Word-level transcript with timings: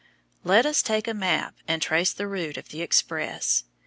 Let 0.43 0.65
us 0.65 0.81
take 0.81 1.07
a 1.07 1.13
map 1.13 1.53
and 1.67 1.79
trace 1.79 2.11
the 2.11 2.25
route 2.25 2.57
of 2.57 2.69
the 2.69 2.81
express. 2.81 3.65